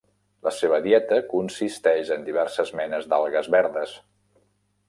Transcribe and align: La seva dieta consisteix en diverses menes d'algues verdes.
La 0.45 0.53
seva 0.59 0.79
dieta 0.85 1.19
consisteix 1.33 2.11
en 2.17 2.25
diverses 2.31 2.75
menes 2.81 3.09
d'algues 3.13 3.55
verdes. 3.59 3.99